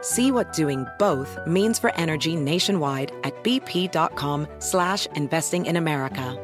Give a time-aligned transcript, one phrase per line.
[0.00, 6.36] See what doing both means for energy nationwide at bp.com slash investing in America.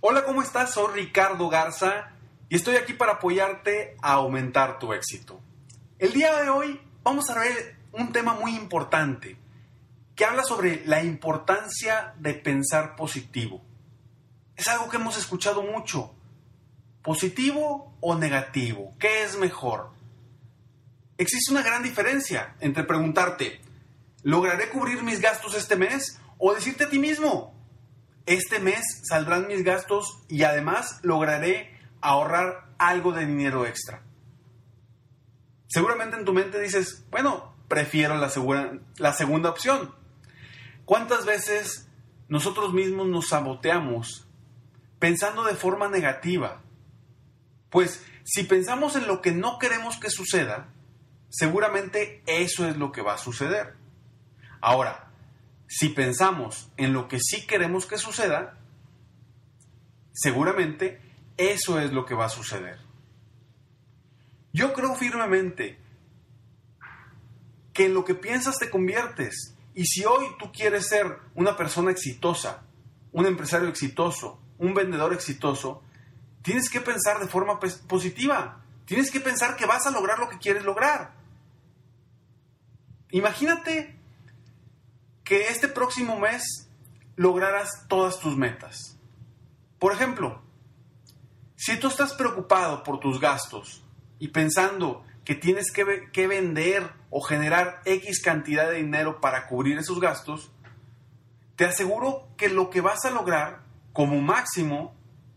[0.00, 0.72] Hola, ¿cómo estás?
[0.72, 2.12] Soy Ricardo Garza
[2.48, 5.40] y estoy aquí para apoyarte a aumentar tu éxito.
[5.98, 9.38] El día de hoy vamos a ver un tema muy importante
[10.14, 13.62] que habla sobre la importancia de pensar positivo.
[14.54, 16.14] Es algo que hemos escuchado mucho.
[17.00, 18.94] ¿Positivo o negativo?
[18.98, 19.88] ¿Qué es mejor?
[21.16, 23.62] Existe una gran diferencia entre preguntarte,
[24.22, 26.20] ¿lograré cubrir mis gastos este mes?
[26.36, 27.54] O decirte a ti mismo,
[28.26, 34.02] este mes saldrán mis gastos y además lograré ahorrar algo de dinero extra.
[35.68, 38.30] Seguramente en tu mente dices, bueno, prefiero la,
[39.12, 39.94] segunda opción.
[40.86, 41.88] ¿Cuántas veces
[42.28, 44.26] nosotros mismos nos saboteamos
[44.98, 46.62] pensando de forma negativa?
[47.68, 50.72] Pues si pensamos en lo que no queremos que suceda,
[51.28, 53.74] seguramente eso es lo que va a suceder.
[54.62, 55.12] Ahora,
[55.66, 58.58] si pensamos en lo que sí queremos que suceda,
[60.12, 61.02] seguramente
[61.36, 62.87] eso es lo que va a suceder.
[64.52, 65.78] Yo creo firmemente
[67.72, 69.54] que en lo que piensas te conviertes.
[69.74, 72.62] Y si hoy tú quieres ser una persona exitosa,
[73.12, 75.82] un empresario exitoso, un vendedor exitoso,
[76.42, 78.64] tienes que pensar de forma positiva.
[78.84, 81.12] Tienes que pensar que vas a lograr lo que quieres lograr.
[83.10, 83.96] Imagínate
[85.22, 86.68] que este próximo mes
[87.16, 88.98] lograras todas tus metas.
[89.78, 90.42] Por ejemplo,
[91.54, 93.84] si tú estás preocupado por tus gastos
[94.18, 99.78] y pensando que tienes que, que, vender o generar X cantidad de dinero para cubrir
[99.78, 100.50] esos gastos,
[101.56, 103.60] te aseguro que lo que vas a lograr
[103.92, 104.94] como máximo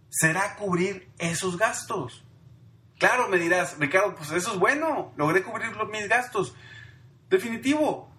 [0.10, 2.24] será cubrir esos gastos.
[3.00, 6.56] Claro, me dirás, Ricardo, pues eso es bueno, logré cubrir mis gastos.
[7.30, 8.12] Definitivo.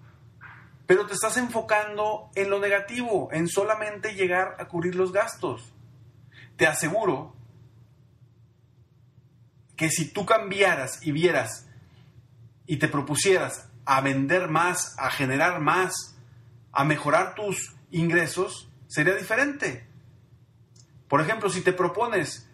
[0.87, 5.73] Pero te estás enfocando en lo negativo, en solamente llegar a cubrir los gastos.
[6.56, 7.37] Te aseguro
[9.82, 11.66] que si tú cambiaras y vieras
[12.66, 16.15] y te propusieras a vender más, a generar más,
[16.70, 19.84] a mejorar tus ingresos, sería diferente.
[21.09, 22.48] Por ejemplo, si te propones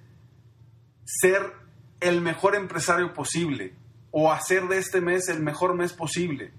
[1.04, 1.52] ser
[2.00, 3.74] el mejor empresario posible,
[4.10, 6.54] o hacer de este mes el mejor mes posible,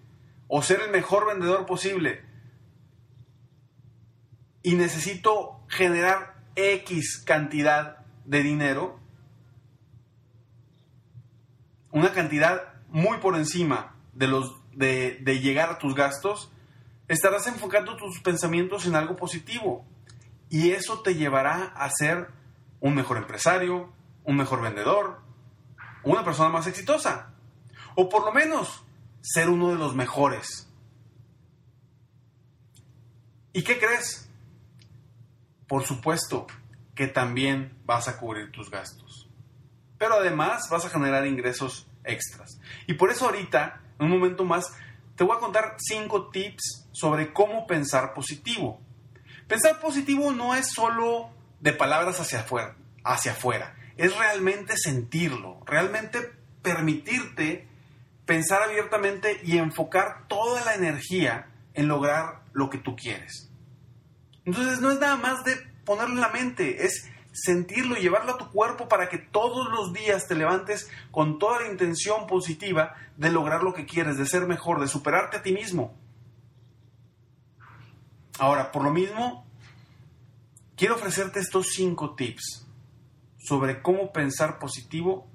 [0.48, 2.24] o ser el mejor vendedor posible,
[4.62, 9.00] y necesito generar X cantidad de dinero,
[11.92, 16.52] una cantidad muy por encima de, los, de, llegar a tus gastos,
[17.08, 19.86] estarás enfocando tus pensamientos en algo positivo.
[20.50, 22.30] Y eso te llevará a ser
[22.80, 25.22] un mejor empresario, un mejor vendedor,
[26.04, 27.34] una persona más exitosa.
[27.96, 28.84] O por lo menos
[29.22, 30.68] ser uno de los mejores.
[33.54, 34.30] ¿Y qué crees?
[35.68, 36.48] Por supuesto
[36.96, 39.30] que también vas a cubrir tus gastos.
[39.98, 42.60] Pero además vas a generar ingresos extras.
[42.88, 44.72] Y por eso ahorita, en un momento más,
[45.16, 48.82] te voy a contar cinco tips sobre cómo pensar positivo.
[49.48, 56.20] Pensar positivo no es solo de palabras hacia afuera, hacia afuera, es realmente sentirlo, realmente
[56.62, 57.68] permitirte
[58.26, 63.50] pensar abiertamente y enfocar toda la energía en lograr lo que tú quieres.
[64.46, 68.38] Entonces no es nada más de ponerlo en la mente, es sentirlo y llevarlo a
[68.38, 73.32] tu cuerpo para que todos los días te levantes con toda la intención positiva de
[73.32, 75.94] lograr lo que quieres, de ser mejor, de superarte a ti mismo.
[78.40, 79.46] Ahora, por lo mismo,
[80.76, 82.66] quiero ofrecerte estos cinco tips
[83.38, 85.28] sobre cómo pensar positivo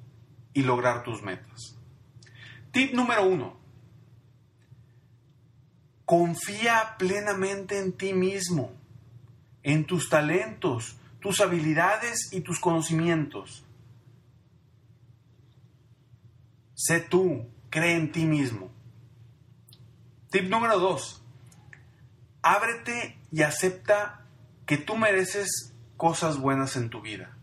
[0.53, 1.77] y lograr tus metas.
[2.73, 3.57] Tip número uno.
[6.05, 8.73] Confía plenamente en ti mismo,
[9.63, 13.65] en tus talentos, tus habilidades y tus conocimientos.
[16.75, 18.71] Sé tú, cree en ti mismo.
[20.31, 21.25] Tip número dos.
[22.43, 24.27] Ábrete y acepta
[24.67, 27.35] que tú mereces cosas buenas en tu vida.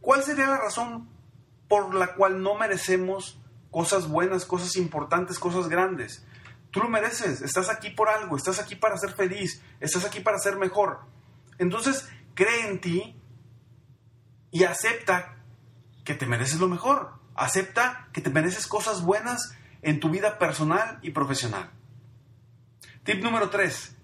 [0.00, 1.08] ¿Cuál sería la razón
[1.68, 6.26] por la cual no merecemos cosas buenas, cosas importantes, cosas grandes?
[6.72, 10.40] Tú lo mereces, estás aquí por algo, estás aquí para ser feliz, estás aquí para
[10.40, 11.12] ser mejor.
[11.58, 13.16] Entonces, cree en ti
[14.50, 15.36] y acepta
[16.04, 17.14] que te mereces lo mejor.
[17.34, 21.70] Acepta que te mereces cosas buenas en tu vida personal y profesional.
[23.04, 23.96] Tip número 3.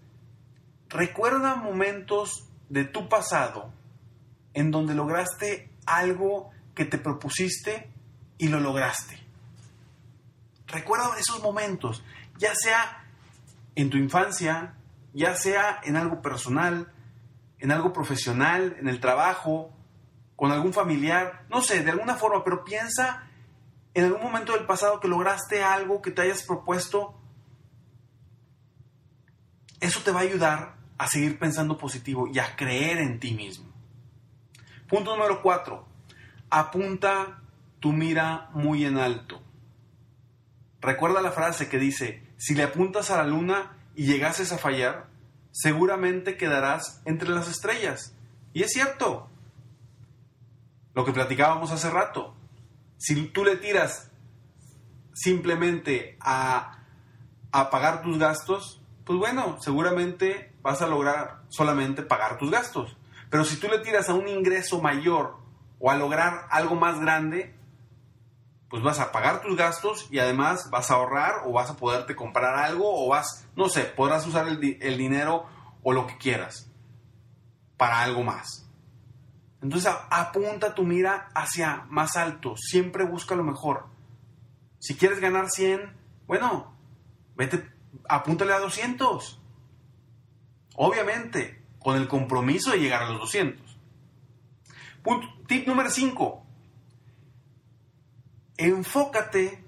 [0.89, 3.73] Recuerda momentos de tu pasado
[4.55, 7.91] en donde lograste algo que te propusiste
[8.39, 9.19] y lo lograste.
[10.67, 12.03] Recuerda esos momentos,
[12.39, 13.05] ya sea
[13.75, 14.75] en tu infancia,
[15.13, 16.93] ya sea en algo personal,
[17.59, 19.73] en algo profesional, en el trabajo,
[20.37, 23.29] con algún familiar, no sé, de alguna forma, pero piensa
[23.95, 27.21] en algún momento del pasado que lograste algo que te hayas propuesto.
[29.81, 33.73] Eso te va a ayudar a seguir pensando positivo y a creer en ti mismo.
[34.89, 35.89] Punto número cuatro.
[36.51, 37.43] Apunta
[37.81, 39.43] tu mira muy en alto.
[40.81, 45.08] Recuerda la frase que dice, si le apuntas a la luna y llegases a fallar,
[45.61, 48.15] seguramente quedarás entre las estrellas.
[48.53, 49.29] Y es cierto.
[50.95, 52.35] Lo que platicábamos hace rato.
[52.97, 54.11] Si tú le tiras
[55.13, 56.85] simplemente a,
[57.51, 62.97] a pagar tus gastos, pues bueno, seguramente vas a lograr solamente pagar tus gastos.
[63.29, 65.39] Pero si tú le tiras a un ingreso mayor
[65.81, 67.57] o a lograr algo más grande,
[68.69, 72.15] pues vas a pagar tus gastos y además vas a ahorrar o vas a poderte
[72.15, 75.47] comprar algo o vas, no sé, podrás usar el, dinero
[75.83, 76.71] o lo que quieras
[77.77, 78.69] para algo más.
[79.63, 83.87] Entonces apunta tu mira hacia más alto, siempre busca lo mejor.
[84.79, 86.77] Si quieres ganar 100, bueno,
[87.35, 87.69] vete,
[88.09, 89.41] apúntale a 200.
[90.77, 93.79] Obviamente, con el compromiso de llegar a los 200.
[95.49, 96.48] tip número 5.
[98.59, 99.65] Enfócate,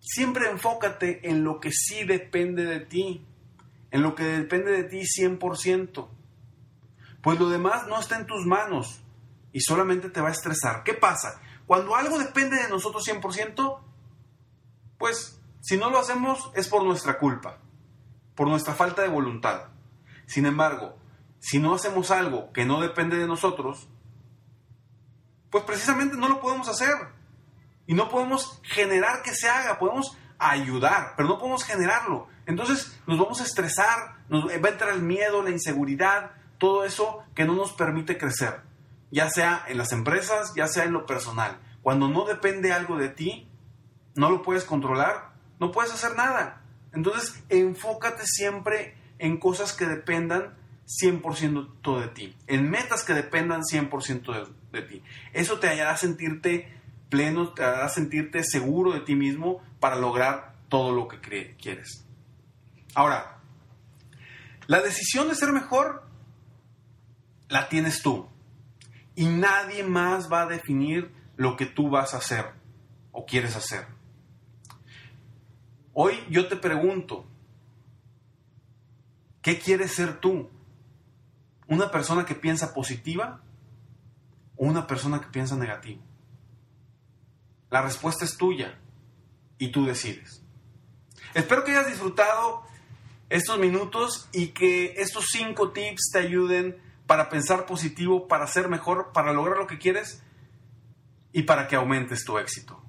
[0.00, 3.26] siempre enfócate en lo que sí depende de ti,
[3.90, 6.08] en lo que depende de ti 100%.
[7.22, 9.02] Pues lo demás no está en tus manos
[9.52, 10.82] y solamente te va a estresar.
[10.84, 11.40] ¿Qué pasa?
[11.66, 13.80] Cuando algo depende de nosotros 100%,
[14.98, 17.58] pues si no lo hacemos es por nuestra culpa,
[18.34, 19.68] por nuestra falta de voluntad.
[20.26, 20.96] Sin embargo,
[21.38, 23.88] si no hacemos algo que no depende de nosotros,
[25.50, 27.19] pues precisamente no lo podemos hacer.
[27.90, 32.28] Y no podemos generar que se haga, podemos ayudar, pero no podemos generarlo.
[32.46, 37.24] Entonces nos vamos a estresar, nos va a entrar el miedo, la inseguridad, todo eso
[37.34, 38.60] que no nos permite crecer,
[39.10, 41.58] ya sea en las empresas, ya sea en lo personal.
[41.82, 43.50] Cuando no depende algo de ti,
[44.14, 46.62] no lo puedes controlar, no puedes hacer nada.
[46.92, 50.54] Entonces enfócate siempre en cosas que dependan
[50.90, 55.02] 100% de ti, en metas que dependan 100% de, ti.
[55.32, 56.79] Eso te hará sentirte
[57.10, 61.18] pleno, te hará sentirte seguro de ti mismo para lograr todo lo que
[61.58, 62.06] quieres.
[62.94, 63.40] Ahora,
[64.66, 66.08] la decisión de ser mejor
[67.48, 68.28] la tienes tú
[69.14, 72.46] y nadie más va a definir lo que tú vas a hacer
[73.12, 73.86] o quieres hacer.
[75.92, 77.26] Hoy yo te pregunto,
[79.42, 80.48] ¿qué quieres ser tú?
[81.66, 83.42] ¿Una persona que piensa positiva
[84.56, 86.09] o una persona que piensa negativo?
[87.70, 88.78] La respuesta es tuya
[89.58, 90.42] y tú decides.
[91.34, 92.64] Espero que hayas disfrutado
[93.28, 99.12] estos minutos y que estos cinco tips te ayuden para pensar positivo, para ser mejor,
[99.12, 100.22] para lograr lo que quieres
[101.32, 102.82] y para que aumentes tu éxito.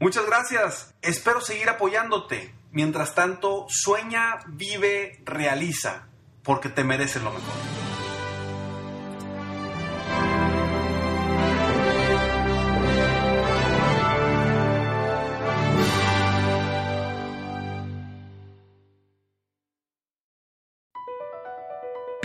[0.00, 0.94] Muchas gracias.
[1.02, 2.54] Espero seguir apoyándote.
[2.70, 6.06] Mientras tanto, sueña, vive, realiza,
[6.44, 7.87] porque te mereces lo mejor.